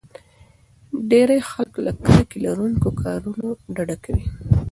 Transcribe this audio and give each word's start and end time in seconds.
ډېری 1.09 1.39
خلک 1.51 1.73
له 1.85 1.91
کرکې 2.03 2.37
لرونکو 2.45 2.89
کارونو 3.01 3.45
ډډه 3.75 3.97
کوي. 4.05 4.25